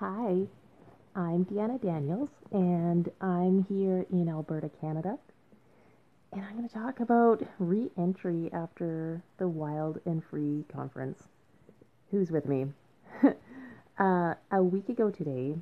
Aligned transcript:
Hi, 0.00 0.46
I'm 1.14 1.44
Deanna 1.44 1.78
Daniels, 1.78 2.30
and 2.52 3.10
I'm 3.20 3.66
here 3.68 4.06
in 4.10 4.30
Alberta, 4.30 4.70
Canada. 4.80 5.18
And 6.32 6.42
I'm 6.42 6.56
going 6.56 6.66
to 6.66 6.74
talk 6.74 7.00
about 7.00 7.42
re 7.58 7.90
entry 7.98 8.48
after 8.50 9.22
the 9.36 9.46
Wild 9.46 10.00
and 10.06 10.24
Free 10.24 10.64
conference. 10.72 11.24
Who's 12.10 12.30
with 12.30 12.46
me? 12.46 12.68
uh, 13.98 14.34
a 14.50 14.62
week 14.62 14.88
ago 14.88 15.10
today, 15.10 15.58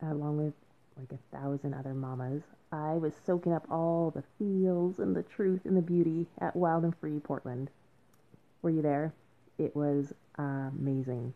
along 0.00 0.36
with 0.36 0.54
like 0.96 1.10
a 1.10 1.36
thousand 1.36 1.74
other 1.74 1.94
mamas, 1.94 2.44
I 2.70 2.92
was 2.92 3.12
soaking 3.26 3.54
up 3.54 3.66
all 3.68 4.12
the 4.12 4.22
feels 4.38 5.00
and 5.00 5.16
the 5.16 5.24
truth 5.24 5.62
and 5.64 5.76
the 5.76 5.82
beauty 5.82 6.28
at 6.40 6.54
Wild 6.54 6.84
and 6.84 6.96
Free 6.96 7.18
Portland. 7.18 7.70
Were 8.62 8.70
you 8.70 8.82
there? 8.82 9.12
It 9.58 9.74
was 9.74 10.12
amazing. 10.38 11.34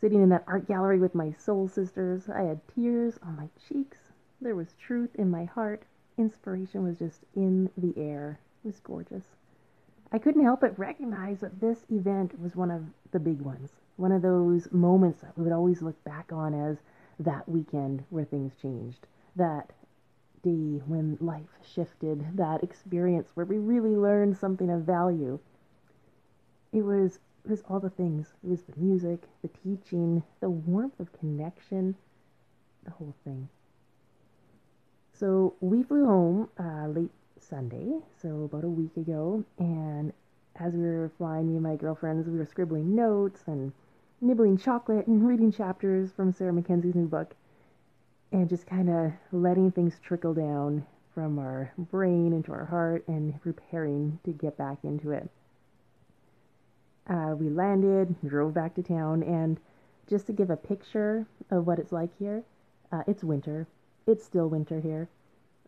Sitting 0.00 0.22
in 0.22 0.28
that 0.28 0.44
art 0.46 0.68
gallery 0.68 1.00
with 1.00 1.14
my 1.14 1.32
soul 1.32 1.66
sisters, 1.66 2.28
I 2.28 2.42
had 2.42 2.60
tears 2.68 3.18
on 3.20 3.36
my 3.36 3.48
cheeks. 3.68 3.98
There 4.40 4.54
was 4.54 4.74
truth 4.74 5.10
in 5.16 5.28
my 5.28 5.44
heart. 5.44 5.82
Inspiration 6.16 6.84
was 6.84 6.98
just 6.98 7.24
in 7.34 7.70
the 7.76 7.92
air. 7.96 8.38
It 8.62 8.68
was 8.68 8.78
gorgeous. 8.78 9.24
I 10.12 10.18
couldn't 10.18 10.44
help 10.44 10.60
but 10.60 10.78
recognize 10.78 11.40
that 11.40 11.60
this 11.60 11.84
event 11.90 12.40
was 12.40 12.54
one 12.54 12.70
of 12.70 12.84
the 13.10 13.18
big 13.18 13.40
ones, 13.40 13.72
one 13.96 14.12
of 14.12 14.22
those 14.22 14.70
moments 14.70 15.20
that 15.20 15.36
we 15.36 15.44
would 15.44 15.52
always 15.52 15.82
look 15.82 16.02
back 16.04 16.32
on 16.32 16.54
as 16.54 16.78
that 17.18 17.48
weekend 17.48 18.04
where 18.10 18.24
things 18.24 18.54
changed, 18.54 19.06
that 19.34 19.72
day 20.42 20.80
when 20.86 21.18
life 21.20 21.58
shifted, 21.62 22.36
that 22.36 22.62
experience 22.62 23.30
where 23.34 23.46
we 23.46 23.58
really 23.58 23.96
learned 23.96 24.36
something 24.36 24.70
of 24.70 24.82
value. 24.82 25.40
It 26.72 26.82
was 26.82 27.18
it 27.44 27.50
was 27.50 27.62
all 27.68 27.80
the 27.80 27.90
things. 27.90 28.34
It 28.44 28.50
was 28.50 28.62
the 28.62 28.80
music, 28.80 29.22
the 29.42 29.48
teaching, 29.48 30.22
the 30.40 30.50
warmth 30.50 30.98
of 31.00 31.12
connection, 31.18 31.94
the 32.84 32.90
whole 32.90 33.14
thing. 33.24 33.48
So 35.12 35.54
we 35.60 35.82
flew 35.82 36.06
home 36.06 36.48
uh, 36.58 36.86
late 36.88 37.10
Sunday, 37.40 38.00
so 38.20 38.44
about 38.44 38.64
a 38.64 38.68
week 38.68 38.96
ago, 38.96 39.44
and 39.58 40.12
as 40.56 40.74
we 40.74 40.82
were 40.82 41.10
flying, 41.18 41.48
me 41.48 41.54
and 41.54 41.62
my 41.62 41.76
girlfriends, 41.76 42.28
we 42.28 42.38
were 42.38 42.44
scribbling 42.44 42.94
notes 42.94 43.42
and 43.46 43.72
nibbling 44.20 44.58
chocolate 44.58 45.06
and 45.06 45.26
reading 45.26 45.52
chapters 45.52 46.10
from 46.12 46.32
Sarah 46.32 46.52
Mackenzie's 46.52 46.94
new 46.94 47.06
book, 47.06 47.34
and 48.32 48.48
just 48.48 48.66
kind 48.66 48.90
of 48.90 49.12
letting 49.32 49.70
things 49.70 49.98
trickle 50.02 50.34
down 50.34 50.84
from 51.14 51.38
our 51.38 51.72
brain 51.76 52.32
into 52.32 52.52
our 52.52 52.64
heart 52.66 53.06
and 53.08 53.40
preparing 53.40 54.18
to 54.24 54.32
get 54.32 54.56
back 54.56 54.78
into 54.82 55.10
it. 55.10 55.30
Uh, 57.08 57.34
we 57.38 57.48
landed, 57.48 58.14
drove 58.26 58.52
back 58.52 58.74
to 58.74 58.82
town, 58.82 59.22
and 59.22 59.58
just 60.08 60.26
to 60.26 60.32
give 60.32 60.50
a 60.50 60.56
picture 60.56 61.26
of 61.50 61.66
what 61.66 61.78
it's 61.78 61.92
like 61.92 62.10
here, 62.18 62.44
uh, 62.92 63.02
it's 63.06 63.24
winter. 63.24 63.66
It's 64.06 64.24
still 64.24 64.48
winter 64.48 64.80
here. 64.80 65.08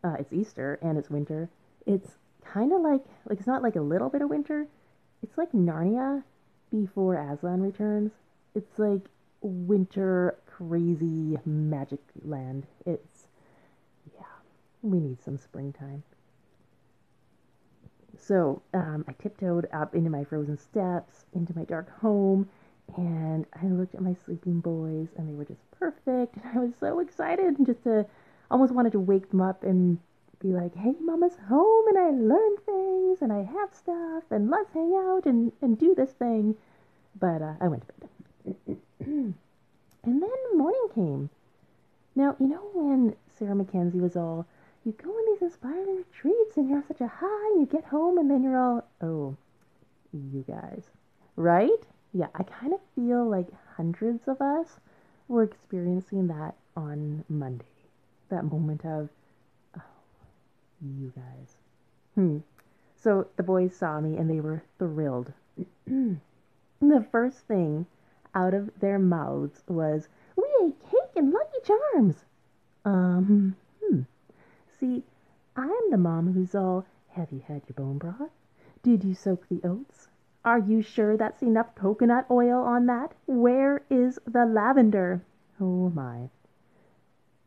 Uh, 0.03 0.15
it's 0.19 0.33
Easter 0.33 0.79
and 0.81 0.97
it's 0.97 1.09
winter. 1.09 1.49
It's 1.85 2.17
kind 2.43 2.73
of 2.73 2.81
like 2.81 3.01
like 3.29 3.37
it's 3.37 3.47
not 3.47 3.61
like 3.61 3.75
a 3.75 3.81
little 3.81 4.09
bit 4.09 4.21
of 4.21 4.29
winter. 4.29 4.67
It's 5.21 5.37
like 5.37 5.51
Narnia 5.51 6.23
before 6.71 7.15
Aslan 7.15 7.61
returns. 7.61 8.11
It's 8.55 8.79
like 8.79 9.01
winter 9.41 10.35
crazy 10.47 11.37
magic 11.45 11.99
land. 12.23 12.65
It's 12.85 13.27
yeah, 14.15 14.25
we 14.81 14.99
need 14.99 15.21
some 15.21 15.37
springtime. 15.37 16.03
So 18.31 18.61
um, 18.73 19.03
I 19.09 19.11
tiptoed 19.21 19.67
up 19.73 19.93
into 19.93 20.09
my 20.09 20.23
frozen 20.23 20.57
steps, 20.57 21.25
into 21.33 21.53
my 21.53 21.65
dark 21.65 21.89
home, 21.99 22.47
and 22.95 23.45
I 23.61 23.65
looked 23.65 23.93
at 23.93 24.01
my 24.01 24.15
sleeping 24.23 24.61
boys, 24.61 25.09
and 25.17 25.27
they 25.27 25.33
were 25.33 25.43
just 25.43 25.69
perfect. 25.71 26.37
And 26.37 26.45
I 26.45 26.59
was 26.59 26.71
so 26.79 27.01
excited, 27.01 27.57
and 27.57 27.67
just 27.67 27.83
to 27.83 28.05
almost 28.49 28.73
wanted 28.73 28.93
to 28.93 29.01
wake 29.01 29.29
them 29.31 29.41
up 29.41 29.63
and 29.65 29.99
be 30.39 30.53
like, 30.53 30.73
"Hey, 30.75 30.95
Mama's 31.01 31.35
home, 31.49 31.87
and 31.89 31.97
I 31.97 32.11
learned 32.11 32.59
things, 32.65 33.21
and 33.21 33.33
I 33.33 33.43
have 33.43 33.73
stuff, 33.73 34.23
and 34.31 34.49
let's 34.49 34.71
hang 34.71 34.93
out 34.95 35.25
and 35.25 35.51
and 35.61 35.77
do 35.77 35.93
this 35.93 36.11
thing." 36.11 36.55
But 37.19 37.41
uh, 37.41 37.55
I 37.59 37.67
went 37.67 37.83
to 37.85 37.93
bed, 37.99 38.77
and 39.01 39.35
then 40.05 40.57
morning 40.57 40.87
came. 40.95 41.29
Now 42.15 42.37
you 42.39 42.47
know 42.47 42.69
when 42.73 43.13
Sarah 43.37 43.55
Mackenzie 43.55 43.99
was 43.99 44.15
all 44.15 44.47
you 44.83 44.93
go 44.93 45.09
on 45.09 45.33
these 45.33 45.41
inspiring 45.41 45.97
retreats 45.97 46.57
and 46.57 46.67
you're 46.67 46.79
on 46.79 46.87
such 46.87 47.01
a 47.01 47.07
high, 47.07 47.51
and 47.51 47.61
you 47.61 47.67
get 47.67 47.85
home 47.85 48.17
and 48.17 48.29
then 48.31 48.43
you're 48.43 48.57
all, 48.57 48.83
oh, 49.01 49.35
you 50.11 50.43
guys. 50.47 50.85
Right? 51.35 51.69
Yeah, 52.13 52.27
I 52.35 52.43
kind 52.43 52.73
of 52.73 52.79
feel 52.95 53.29
like 53.29 53.47
hundreds 53.77 54.27
of 54.27 54.41
us 54.41 54.79
were 55.27 55.43
experiencing 55.43 56.27
that 56.27 56.55
on 56.75 57.23
Monday. 57.29 57.65
That 58.29 58.43
moment 58.43 58.83
of, 58.85 59.09
oh, 59.77 59.81
you 60.81 61.13
guys. 61.15 61.55
Hmm. 62.15 62.39
So 62.95 63.27
the 63.37 63.43
boys 63.43 63.75
saw 63.75 63.99
me 63.99 64.17
and 64.17 64.29
they 64.29 64.39
were 64.39 64.63
thrilled. 64.77 65.31
the 65.85 67.05
first 67.11 67.39
thing 67.47 67.85
out 68.33 68.53
of 68.53 68.69
their 68.79 68.99
mouths 68.99 69.61
was, 69.67 70.07
We 70.35 70.45
ate 70.63 70.81
cake 70.89 71.15
and 71.15 71.31
Lucky 71.31 71.59
Charms. 71.65 72.15
Um, 72.83 73.55
See, 74.81 75.03
I'm 75.55 75.91
the 75.91 75.97
mom 75.99 76.33
who's 76.33 76.55
all, 76.55 76.87
Have 77.09 77.31
you 77.31 77.41
had 77.41 77.61
your 77.67 77.75
bone 77.75 77.99
broth? 77.99 78.31
Did 78.81 79.03
you 79.03 79.13
soak 79.13 79.47
the 79.47 79.61
oats? 79.63 80.07
Are 80.43 80.57
you 80.57 80.81
sure 80.81 81.15
that's 81.15 81.43
enough 81.43 81.75
coconut 81.75 82.25
oil 82.31 82.63
on 82.63 82.87
that? 82.87 83.13
Where 83.27 83.83
is 83.91 84.17
the 84.25 84.43
lavender? 84.43 85.21
Oh 85.59 85.91
my. 85.91 86.31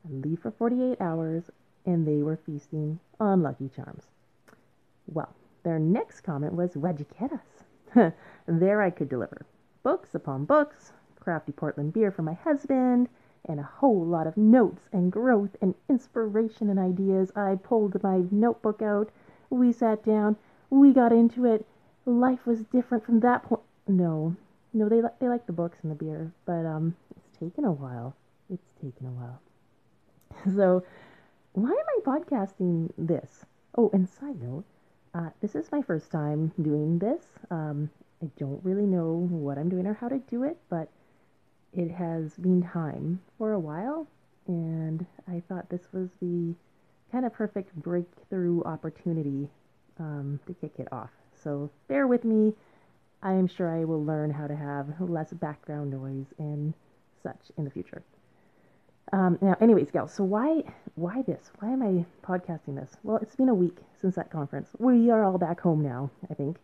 I 0.04 0.12
leave 0.12 0.42
for 0.42 0.52
48 0.52 1.00
hours, 1.00 1.50
and 1.84 2.06
they 2.06 2.22
were 2.22 2.36
feasting 2.36 3.00
on 3.18 3.42
Lucky 3.42 3.68
Charms. 3.68 4.04
Well, 5.08 5.34
their 5.64 5.80
next 5.80 6.20
comment 6.20 6.54
was, 6.54 6.76
What'd 6.76 7.00
you 7.00 7.06
get 7.18 7.32
us? 7.32 8.12
there 8.46 8.80
I 8.80 8.90
could 8.90 9.08
deliver. 9.08 9.44
Books 9.82 10.14
upon 10.14 10.44
books, 10.44 10.92
crafty 11.18 11.50
Portland 11.50 11.94
beer 11.94 12.12
for 12.12 12.22
my 12.22 12.34
husband, 12.34 13.08
and 13.46 13.60
a 13.60 13.62
whole 13.62 14.04
lot 14.04 14.26
of 14.26 14.36
notes 14.36 14.88
and 14.92 15.12
growth 15.12 15.56
and 15.60 15.74
inspiration 15.88 16.70
and 16.70 16.78
ideas. 16.78 17.30
I 17.36 17.56
pulled 17.56 18.02
my 18.02 18.22
notebook 18.30 18.82
out. 18.82 19.10
We 19.50 19.72
sat 19.72 20.04
down. 20.04 20.36
We 20.70 20.92
got 20.92 21.12
into 21.12 21.44
it. 21.44 21.66
Life 22.06 22.46
was 22.46 22.64
different 22.64 23.04
from 23.04 23.20
that 23.20 23.42
point. 23.42 23.62
No, 23.86 24.36
no, 24.72 24.88
they 24.88 25.00
they 25.20 25.28
like 25.28 25.46
the 25.46 25.52
books 25.52 25.78
and 25.82 25.90
the 25.90 25.94
beer, 25.94 26.32
but 26.46 26.66
um, 26.66 26.96
it's 27.16 27.38
taken 27.38 27.64
a 27.64 27.72
while. 27.72 28.14
It's 28.50 28.72
taken 28.82 29.06
a 29.06 29.10
while. 29.10 29.40
So, 30.56 30.82
why 31.52 31.70
am 31.70 31.76
I 31.76 32.00
podcasting 32.04 32.90
this? 32.98 33.46
Oh, 33.78 33.88
and 33.92 34.08
side 34.08 34.42
note, 34.42 34.64
uh, 35.14 35.30
this 35.40 35.54
is 35.54 35.70
my 35.70 35.80
first 35.80 36.10
time 36.10 36.52
doing 36.60 36.98
this. 36.98 37.22
Um, 37.50 37.88
I 38.22 38.26
don't 38.36 38.62
really 38.64 38.86
know 38.86 39.28
what 39.30 39.58
I'm 39.58 39.68
doing 39.68 39.86
or 39.86 39.94
how 39.94 40.08
to 40.08 40.18
do 40.18 40.42
it, 40.42 40.58
but 40.68 40.88
it 41.76 41.90
has 41.90 42.34
been 42.34 42.62
time 42.62 43.20
for 43.38 43.52
a 43.52 43.58
while, 43.58 44.06
and 44.46 45.04
I 45.28 45.42
thought 45.48 45.68
this 45.68 45.88
was 45.92 46.08
the 46.20 46.54
kind 47.10 47.24
of 47.24 47.32
perfect 47.32 47.74
breakthrough 47.76 48.62
opportunity 48.64 49.48
um, 49.98 50.40
to 50.46 50.54
kick 50.54 50.72
it 50.78 50.88
off. 50.92 51.10
So 51.42 51.70
bear 51.88 52.06
with 52.06 52.24
me. 52.24 52.52
I 53.22 53.32
am 53.32 53.46
sure 53.46 53.74
I 53.74 53.84
will 53.84 54.04
learn 54.04 54.30
how 54.30 54.46
to 54.46 54.54
have 54.54 55.00
less 55.00 55.32
background 55.32 55.90
noise 55.90 56.26
and 56.38 56.74
such 57.22 57.50
in 57.56 57.64
the 57.64 57.70
future. 57.70 58.02
Um, 59.12 59.38
now, 59.40 59.56
anyways, 59.60 59.90
gals, 59.90 60.12
so 60.12 60.24
why 60.24 60.62
why 60.94 61.22
this? 61.22 61.50
Why 61.58 61.70
am 61.70 61.82
I 61.82 62.04
podcasting 62.26 62.76
this? 62.76 62.96
Well, 63.02 63.18
it's 63.18 63.36
been 63.36 63.48
a 63.48 63.54
week 63.54 63.78
since 64.00 64.14
that 64.16 64.30
conference. 64.30 64.70
We 64.78 65.10
are 65.10 65.24
all 65.24 65.38
back 65.38 65.60
home 65.60 65.82
now, 65.82 66.10
I 66.30 66.34
think, 66.34 66.56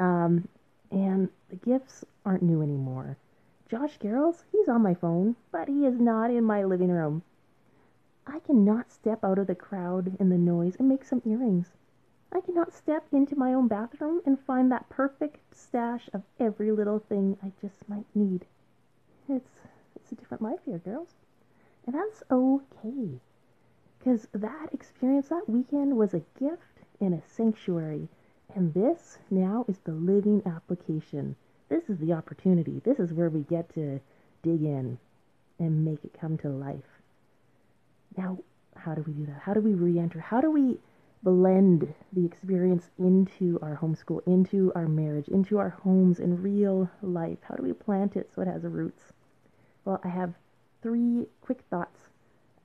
um, 0.00 0.48
and 0.90 1.28
the 1.50 1.56
gifts 1.56 2.04
aren't 2.24 2.42
new 2.42 2.62
anymore. 2.62 3.16
Josh 3.74 3.98
Garrels, 3.98 4.44
he's 4.52 4.68
on 4.68 4.82
my 4.82 4.94
phone, 4.94 5.34
but 5.50 5.66
he 5.66 5.84
is 5.84 5.98
not 5.98 6.30
in 6.30 6.44
my 6.44 6.62
living 6.62 6.92
room. 6.92 7.24
I 8.24 8.38
cannot 8.38 8.92
step 8.92 9.24
out 9.24 9.36
of 9.36 9.48
the 9.48 9.56
crowd 9.56 10.16
and 10.20 10.30
the 10.30 10.38
noise 10.38 10.76
and 10.76 10.88
make 10.88 11.02
some 11.02 11.20
earrings. 11.24 11.72
I 12.30 12.40
cannot 12.40 12.72
step 12.72 13.04
into 13.10 13.34
my 13.34 13.52
own 13.52 13.66
bathroom 13.66 14.22
and 14.24 14.38
find 14.38 14.70
that 14.70 14.88
perfect 14.90 15.56
stash 15.56 16.08
of 16.12 16.22
every 16.38 16.70
little 16.70 17.00
thing 17.00 17.36
I 17.42 17.50
just 17.60 17.88
might 17.88 18.06
need. 18.14 18.46
It's 19.28 19.62
it's 19.96 20.12
a 20.12 20.14
different 20.14 20.44
life 20.44 20.60
here, 20.64 20.78
girls. 20.78 21.16
And 21.84 21.96
that's 21.96 22.22
okay. 22.30 23.18
Cause 24.04 24.28
that 24.32 24.72
experience 24.72 25.30
that 25.30 25.48
weekend 25.48 25.96
was 25.96 26.14
a 26.14 26.22
gift 26.38 26.78
and 27.00 27.12
a 27.12 27.22
sanctuary. 27.26 28.08
And 28.54 28.72
this 28.72 29.18
now 29.30 29.64
is 29.66 29.80
the 29.80 29.94
living 29.94 30.44
application 30.46 31.34
this 31.74 31.88
is 31.88 31.98
the 31.98 32.12
opportunity. 32.12 32.80
This 32.84 33.00
is 33.00 33.12
where 33.12 33.28
we 33.28 33.40
get 33.40 33.74
to 33.74 34.00
dig 34.44 34.62
in 34.62 34.96
and 35.58 35.84
make 35.84 36.04
it 36.04 36.16
come 36.20 36.38
to 36.38 36.48
life. 36.48 37.02
Now, 38.16 38.38
how 38.76 38.94
do 38.94 39.02
we 39.04 39.12
do 39.12 39.26
that? 39.26 39.40
How 39.42 39.54
do 39.54 39.60
we 39.60 39.74
re 39.74 39.98
enter? 39.98 40.20
How 40.20 40.40
do 40.40 40.52
we 40.52 40.78
blend 41.24 41.92
the 42.12 42.24
experience 42.24 42.90
into 42.96 43.58
our 43.60 43.76
homeschool, 43.76 44.20
into 44.24 44.70
our 44.76 44.86
marriage, 44.86 45.26
into 45.26 45.58
our 45.58 45.70
homes 45.70 46.20
in 46.20 46.40
real 46.40 46.88
life? 47.02 47.38
How 47.42 47.56
do 47.56 47.64
we 47.64 47.72
plant 47.72 48.14
it 48.14 48.30
so 48.32 48.42
it 48.42 48.46
has 48.46 48.62
roots? 48.62 49.12
Well, 49.84 50.00
I 50.04 50.08
have 50.08 50.34
three 50.80 51.26
quick 51.40 51.62
thoughts 51.70 51.98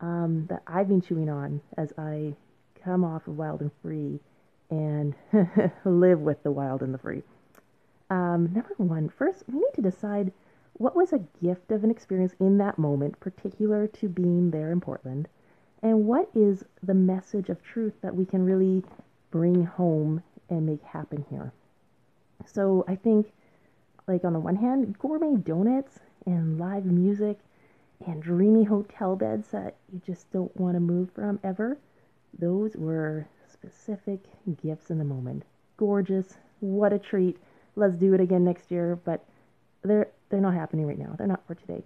um, 0.01 0.45
that 0.49 0.61
I've 0.67 0.87
been 0.87 1.01
chewing 1.01 1.31
on 1.31 1.61
as 1.77 1.93
I 1.97 2.35
come 2.83 3.03
off 3.03 3.27
of 3.27 3.37
Wild 3.37 3.61
and 3.61 3.71
Free 3.81 4.19
and 4.69 5.15
live 5.83 6.19
with 6.19 6.43
the 6.43 6.51
wild 6.51 6.83
and 6.83 6.93
the 6.93 6.99
free. 6.99 7.23
Um, 8.09 8.51
number 8.53 8.73
one, 8.77 9.09
first, 9.09 9.43
we 9.47 9.59
need 9.59 9.73
to 9.75 9.81
decide 9.81 10.31
what 10.73 10.95
was 10.95 11.13
a 11.13 11.25
gift 11.43 11.71
of 11.71 11.83
an 11.83 11.91
experience 11.91 12.33
in 12.39 12.57
that 12.57 12.79
moment, 12.79 13.19
particular 13.19 13.87
to 13.87 14.07
being 14.07 14.51
there 14.51 14.71
in 14.71 14.81
Portland, 14.81 15.27
and 15.83 16.05
what 16.05 16.29
is 16.33 16.63
the 16.81 16.93
message 16.93 17.49
of 17.49 17.61
truth 17.61 17.93
that 18.01 18.15
we 18.15 18.25
can 18.25 18.45
really 18.45 18.83
bring 19.31 19.65
home 19.65 20.23
and 20.49 20.65
make 20.65 20.81
happen 20.83 21.25
here. 21.29 21.53
So 22.45 22.85
I 22.87 22.95
think, 22.95 23.31
like, 24.07 24.23
on 24.23 24.33
the 24.33 24.39
one 24.39 24.55
hand, 24.55 24.97
gourmet 24.97 25.35
donuts 25.35 25.99
and 26.25 26.57
live 26.57 26.85
music 26.85 27.37
and 28.05 28.23
dreamy 28.23 28.63
hotel 28.63 29.15
beds 29.15 29.49
that 29.49 29.75
you 29.91 30.01
just 30.05 30.31
don't 30.31 30.55
want 30.57 30.75
to 30.75 30.79
move 30.79 31.11
from 31.11 31.39
ever, 31.43 31.77
those 32.37 32.75
were 32.75 33.27
specific 33.51 34.19
gifts 34.61 34.89
in 34.89 34.97
the 34.97 35.03
moment. 35.03 35.43
Gorgeous. 35.77 36.37
What 36.61 36.93
a 36.93 36.99
treat. 36.99 37.37
Let's 37.75 37.95
do 37.95 38.13
it 38.13 38.21
again 38.21 38.43
next 38.43 38.71
year, 38.71 38.97
but 39.03 39.23
they're 39.83 40.09
they're 40.29 40.41
not 40.41 40.53
happening 40.53 40.85
right 40.85 40.99
now. 40.99 41.15
They're 41.17 41.27
not 41.27 41.45
for 41.47 41.55
today. 41.55 41.83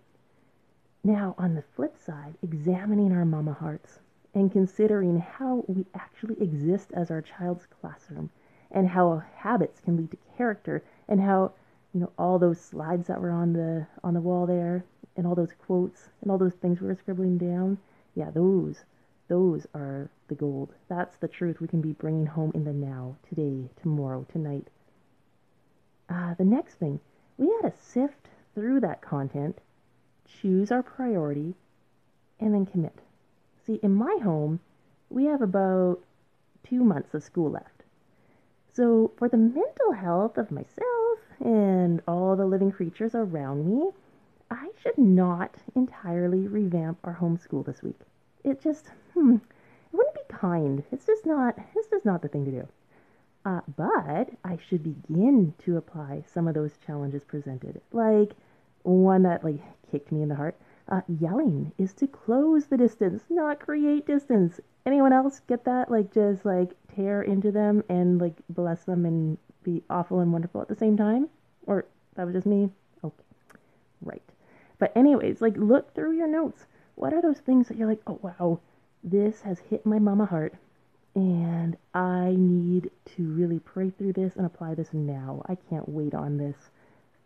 Now, 1.04 1.36
on 1.38 1.56
the 1.56 1.64
flip 1.76 1.98
side, 1.98 2.36
examining 2.42 3.12
our 3.12 3.26
mama 3.26 3.54
hearts 3.54 4.00
and 4.34 4.52
considering 4.52 5.20
how 5.20 5.64
we 5.68 5.86
actually 5.94 6.42
exist 6.42 6.92
as 6.94 7.12
our 7.12 7.22
child's 7.22 7.66
classroom 7.66 8.30
and 8.72 8.88
how 8.90 9.22
habits 9.36 9.80
can 9.80 9.98
lead 9.98 10.12
to 10.12 10.18
character 10.38 10.84
and 11.08 11.22
how 11.22 11.52
you 11.94 12.00
know 12.00 12.12
all 12.18 12.40
those 12.40 12.60
slides 12.60 13.08
that 13.08 13.22
were 13.22 13.30
on 13.32 13.54
the 13.54 13.86
on 14.04 14.14
the 14.14 14.22
wall 14.22 14.46
there 14.48 14.84
and 15.16 15.28
all 15.28 15.36
those 15.36 15.54
quotes 15.66 16.10
and 16.22 16.32
all 16.32 16.38
those 16.38 16.56
things 16.56 16.82
we 16.82 16.88
were 16.88 16.96
scribbling 16.96 17.38
down 17.38 17.78
yeah 18.16 18.32
those 18.32 18.84
those 19.28 19.68
are 19.76 20.10
the 20.28 20.36
gold 20.36 20.74
that's 20.90 21.18
the 21.18 21.28
truth 21.28 21.62
we 21.62 21.68
can 21.68 21.82
be 21.82 21.94
bringing 21.94 22.26
home 22.26 22.52
in 22.56 22.64
the 22.64 22.74
now 22.74 23.16
today 23.30 23.70
tomorrow 23.82 24.26
tonight 24.32 24.68
uh, 26.10 26.34
the 26.36 26.46
next 26.46 26.76
thing 26.76 27.00
we 27.38 27.48
had 27.62 27.72
to 27.72 27.78
sift 27.80 28.28
through 28.54 28.80
that 28.80 29.02
content 29.02 29.60
choose 30.26 30.72
our 30.72 30.84
priority 30.84 31.54
and 32.40 32.54
then 32.54 32.66
commit 32.66 33.00
see 33.66 33.80
in 33.84 33.94
my 33.94 34.18
home 34.24 34.60
we 35.10 35.26
have 35.26 35.42
about 35.42 36.00
two 36.64 36.84
months 36.84 37.14
of 37.14 37.24
school 37.24 37.52
left 37.52 37.84
so, 38.74 39.12
for 39.18 39.30
the 39.30 39.38
mental 39.38 39.92
health 39.92 40.36
of 40.40 40.50
myself 40.50 41.20
and 41.40 42.02
all 42.08 42.36
the 42.36 42.48
living 42.48 42.72
creatures 42.72 43.14
around 43.14 43.68
me, 43.68 43.92
I 44.50 44.72
should 44.82 44.98
not 44.98 45.52
entirely 45.76 46.48
revamp 46.48 46.98
our 47.04 47.14
homeschool 47.22 47.64
this 47.68 47.84
week. 47.84 48.00
It 48.44 48.64
just, 48.64 48.88
hmm, 49.14 49.36
it 49.36 49.42
wouldn't 49.96 50.16
be 50.16 50.22
kind. 50.28 50.84
It's 50.92 51.06
just 51.06 51.24
not, 51.24 51.56
it's 51.76 51.88
just 51.88 52.04
not 52.04 52.24
the 52.24 52.30
thing 52.30 52.46
to 52.46 52.52
do. 52.52 52.68
Uh, 53.46 53.60
but 53.76 54.30
I 54.44 54.58
should 54.58 54.84
begin 54.84 55.54
to 55.60 55.78
apply 55.78 56.24
some 56.26 56.48
of 56.48 56.54
those 56.54 56.78
challenges 56.78 57.24
presented, 57.26 57.82
like 57.92 58.32
one 58.84 59.24
that 59.24 59.44
like 59.44 59.60
kicked 59.92 60.12
me 60.12 60.22
in 60.22 60.30
the 60.30 60.36
heart. 60.36 60.56
Uh, 60.88 61.02
yelling 61.08 61.72
is 61.78 61.94
to 61.94 62.08
close 62.08 62.68
the 62.68 62.78
distance, 62.78 63.24
not 63.30 63.60
create 63.60 64.06
distance. 64.06 64.60
Anyone 64.86 65.14
else 65.14 65.42
get 65.42 65.66
that? 65.66 65.92
Like 65.92 66.14
just 66.14 66.46
like 66.46 66.72
tear 66.96 67.22
into 67.22 67.52
them 67.52 67.84
and 67.90 68.20
like 68.20 68.36
bless 68.50 68.84
them 68.84 69.06
and 69.06 69.38
be 69.62 69.84
awful 69.90 70.20
and 70.20 70.32
wonderful 70.32 70.62
at 70.62 70.68
the 70.68 70.76
same 70.76 70.96
time? 70.98 71.30
Or 71.66 71.86
that 72.16 72.26
was 72.26 72.36
just 72.36 72.48
me? 72.48 72.70
Okay. 73.04 73.24
Right. 74.02 74.24
But 74.80 74.96
anyways, 74.96 75.42
like 75.42 75.58
look 75.58 75.94
through 75.94 76.14
your 76.14 76.28
notes. 76.28 76.66
What 76.96 77.14
are 77.14 77.22
those 77.22 77.40
things 77.40 77.68
that 77.68 77.78
you're 77.78 77.88
like, 77.88 78.02
"Oh 78.08 78.20
wow, 78.22 78.60
this 79.04 79.42
has 79.42 79.60
hit 79.60 79.86
my 79.86 80.00
mama 80.00 80.26
heart 80.26 80.54
and 81.16 81.78
I 81.94 82.36
need 82.36 82.90
to 83.16 83.24
really 83.24 83.60
pray 83.60 83.92
through 83.92 84.14
this 84.14 84.36
and 84.36 84.46
apply 84.46 84.74
this 84.74 84.94
now. 84.94 85.44
I 85.48 85.56
can't 85.56 85.88
wait 85.88 86.16
on 86.16 86.38
this. 86.38 86.72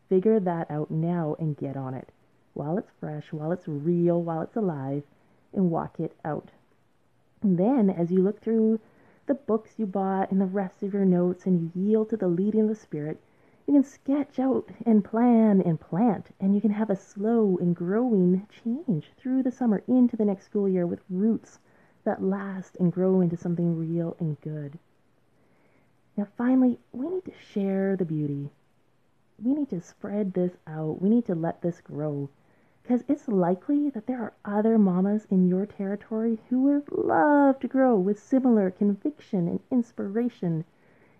Figure 0.10 0.40
that 0.42 0.70
out 0.70 0.92
now 0.92 1.36
and 1.40 1.56
get 1.56 1.78
on 1.78 1.94
it 1.94 2.10
while 2.54 2.78
it's 2.78 2.92
fresh, 3.00 3.32
while 3.32 3.52
it's 3.52 3.68
real, 3.68 4.22
while 4.22 4.42
it's 4.42 4.56
alive, 4.56 5.04
and 5.54 5.72
walk 5.72 6.00
it 6.00 6.14
out. 6.26 6.52
And 7.42 7.58
then, 7.58 7.90
as 7.90 8.12
you 8.12 8.22
look 8.22 8.42
through 8.42 8.80
the 9.26 9.36
books 9.36 9.76
you 9.78 9.86
bought 9.86 10.32
and 10.32 10.42
the 10.42 10.46
rest 10.46 10.84
of 10.84 10.94
your 10.94 11.06
notes 11.06 11.46
and 11.46 11.72
you 11.76 11.82
yield 11.82 12.10
to 12.10 12.18
the 12.18 12.28
leading 12.28 12.62
of 12.62 12.70
the 12.70 12.76
Spirit, 12.76 13.22
you 13.68 13.74
can 13.74 13.84
sketch 13.84 14.40
out 14.40 14.70
and 14.86 15.04
plan 15.04 15.62
and 15.62 15.80
plant, 15.80 16.32
and 16.40 16.56
you 16.56 16.62
can 16.62 16.72
have 16.72 16.90
a 16.90 16.96
slow 16.96 17.58
and 17.58 17.76
growing 17.76 18.48
change 18.50 19.12
through 19.18 19.44
the 19.44 19.52
summer 19.52 19.84
into 19.88 20.18
the 20.18 20.26
next 20.26 20.46
school 20.46 20.68
year 20.68 20.88
with 20.88 21.04
roots 21.10 21.60
that 22.08 22.24
last 22.24 22.78
and 22.78 22.94
grow 22.94 23.20
into 23.20 23.36
something 23.36 23.78
real 23.78 24.16
and 24.18 24.40
good. 24.40 24.80
Now, 26.16 26.26
finally, 26.38 26.80
we 26.94 27.10
need 27.10 27.26
to 27.26 27.34
share 27.52 27.98
the 27.98 28.06
beauty. 28.06 28.50
We 29.44 29.54
need 29.54 29.70
to 29.72 29.82
spread 29.82 30.34
this 30.34 30.54
out. 30.66 31.02
We 31.02 31.10
need 31.10 31.26
to 31.26 31.36
let 31.36 31.62
this 31.62 31.82
grow. 31.82 32.30
Because 32.82 33.04
it's 33.10 33.28
likely 33.28 33.90
that 33.90 34.08
there 34.08 34.22
are 34.22 34.34
other 34.46 34.78
mamas 34.78 35.28
in 35.30 35.50
your 35.50 35.66
territory 35.66 36.40
who 36.50 36.62
would 36.62 36.90
love 36.92 37.60
to 37.60 37.68
grow 37.68 38.00
with 38.00 38.18
similar 38.24 38.72
conviction 38.72 39.50
and 39.50 39.60
inspiration. 39.70 40.64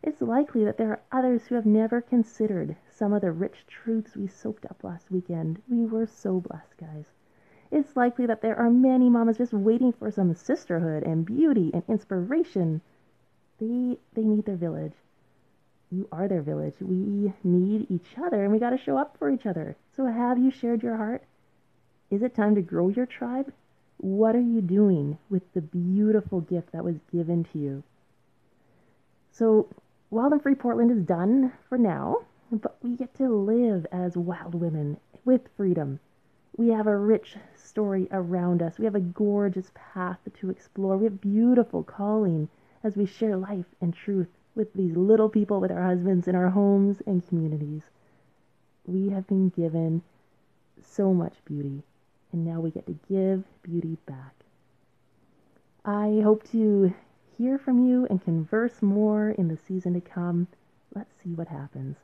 It's 0.02 0.22
likely 0.22 0.64
that 0.64 0.78
there 0.78 0.92
are 0.92 1.02
others 1.12 1.48
who 1.48 1.56
have 1.56 1.66
never 1.66 2.00
considered 2.00 2.78
some 2.90 3.12
of 3.12 3.22
the 3.22 3.34
rich 3.34 3.66
truths 3.68 4.16
we 4.16 4.28
soaked 4.28 4.66
up 4.66 4.86
last 4.86 5.12
weekend. 5.12 5.62
We 5.68 5.86
were 5.86 6.08
so 6.08 6.40
blessed, 6.40 6.78
guys. 6.78 7.17
It's 7.72 7.96
likely 7.96 8.26
that 8.26 8.42
there 8.42 8.56
are 8.56 8.70
many 8.70 9.10
mamas 9.10 9.38
just 9.38 9.54
waiting 9.54 9.92
for 9.92 10.10
some 10.10 10.34
sisterhood 10.34 11.04
and 11.04 11.26
beauty 11.26 11.72
and 11.74 11.84
inspiration. 11.88 12.82
They 13.60 13.98
they 14.14 14.24
need 14.24 14.46
their 14.46 14.56
village. 14.56 14.94
You 15.92 16.08
are 16.12 16.28
their 16.28 16.42
village. 16.42 16.76
We 16.80 17.34
need 17.44 17.88
each 17.90 18.18
other 18.18 18.44
and 18.44 18.52
we 18.52 18.60
got 18.60 18.72
to 18.72 18.78
show 18.78 18.98
up 18.98 19.18
for 19.18 19.30
each 19.30 19.46
other. 19.46 19.76
So 19.96 20.06
have 20.06 20.38
you 20.38 20.52
shared 20.52 20.84
your 20.84 20.98
heart? 20.98 21.24
Is 22.10 22.22
it 22.22 22.36
time 22.36 22.56
to 22.56 22.62
grow 22.62 22.90
your 22.90 23.06
tribe? 23.06 23.54
What 23.98 24.36
are 24.36 24.42
you 24.42 24.62
doing 24.62 25.18
with 25.30 25.52
the 25.54 25.62
beautiful 25.62 26.42
gift 26.42 26.72
that 26.72 26.84
was 26.84 27.00
given 27.12 27.44
to 27.46 27.58
you? 27.58 27.84
So, 29.32 29.68
Wild 30.10 30.34
and 30.34 30.42
Free 30.42 30.56
Portland 30.56 30.92
is 30.92 31.04
done 31.04 31.52
for 31.68 31.78
now, 31.78 32.24
but 32.52 32.78
we 32.82 32.96
get 32.96 33.14
to 33.16 33.28
live 33.28 33.86
as 33.92 34.16
wild 34.16 34.56
women 34.56 34.98
with 35.26 35.50
freedom. 35.58 36.00
We 36.58 36.70
have 36.70 36.88
a 36.88 36.98
rich 36.98 37.38
story 37.56 38.08
around 38.12 38.64
us. 38.64 38.80
We 38.80 38.86
have 38.86 38.96
a 38.96 39.00
gorgeous 39.00 39.72
path 39.76 40.18
to 40.40 40.50
explore. 40.50 40.98
We 40.98 41.06
have 41.06 41.22
beautiful 41.22 41.84
calling 41.84 42.50
as 42.84 42.98
we 42.98 43.06
share 43.06 43.38
life 43.38 43.68
and 43.80 43.94
truth 43.94 44.30
with 44.56 44.74
these 44.74 44.98
little 44.98 45.30
people, 45.30 45.60
with 45.60 45.72
our 45.72 45.84
husbands 45.84 46.28
in 46.28 46.34
our 46.34 46.50
homes 46.50 47.02
and 47.06 47.28
communities. 47.28 47.84
We 48.88 49.10
have 49.10 49.28
been 49.28 49.50
given 49.50 50.02
so 50.82 51.14
much 51.14 51.36
beauty 51.46 51.84
and 52.32 52.44
now 52.44 52.60
we 52.60 52.72
get 52.72 52.88
to 52.88 52.98
give 53.08 53.44
beauty 53.62 53.98
back. 54.08 54.34
I 55.86 56.22
hope 56.24 56.44
to 56.52 56.94
hear 57.38 57.60
from 57.60 57.86
you 57.86 58.08
and 58.10 58.22
converse 58.22 58.82
more 58.82 59.30
in 59.30 59.48
the 59.48 59.58
season 59.58 59.94
to 59.94 60.02
come. 60.02 60.48
Let's 60.94 61.14
see 61.24 61.34
what 61.34 61.50
happens. 61.50 61.98